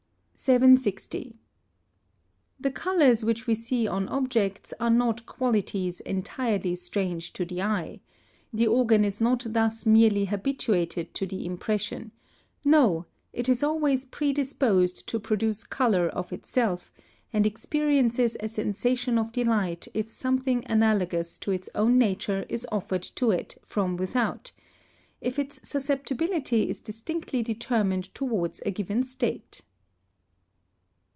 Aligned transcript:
760. 0.43 1.35
The 2.59 2.71
colours 2.71 3.23
which 3.23 3.45
we 3.45 3.53
see 3.53 3.87
on 3.87 4.09
objects 4.09 4.73
are 4.79 4.89
not 4.89 5.27
qualities 5.27 5.99
entirely 5.99 6.73
strange 6.73 7.31
to 7.33 7.45
the 7.45 7.61
eye; 7.61 7.99
the 8.51 8.65
organ 8.65 9.05
is 9.05 9.21
not 9.21 9.45
thus 9.47 9.85
merely 9.85 10.25
habituated 10.25 11.13
to 11.13 11.27
the 11.27 11.45
impression; 11.45 12.11
no, 12.65 13.05
it 13.31 13.47
is 13.49 13.61
always 13.61 14.03
predisposed 14.05 15.07
to 15.09 15.19
produce 15.19 15.63
colour 15.63 16.07
of 16.09 16.33
itself, 16.33 16.91
and 17.31 17.45
experiences 17.45 18.35
a 18.39 18.49
sensation 18.49 19.19
of 19.19 19.31
delight 19.31 19.87
if 19.93 20.09
something 20.09 20.63
analogous 20.67 21.37
to 21.37 21.51
its 21.51 21.69
own 21.75 21.99
nature 21.99 22.47
is 22.49 22.65
offered 22.71 23.03
to 23.03 23.29
it 23.29 23.59
from 23.63 23.95
without; 23.95 24.53
if 25.21 25.37
its 25.37 25.69
susceptibility 25.69 26.67
is 26.67 26.79
distinctly 26.79 27.43
determined 27.43 28.05
towards 28.15 28.59
a 28.65 28.71
given 28.71 29.03
state. 29.03 29.61